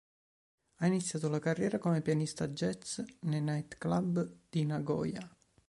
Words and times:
Ha 0.77 0.87
iniziato 0.87 1.29
la 1.29 1.37
carriera 1.37 1.77
come 1.77 2.01
pianista 2.01 2.47
jazz 2.47 3.01
nei 3.19 3.39
nightclub 3.39 4.37
di 4.49 4.65
Nagoya. 4.65 5.29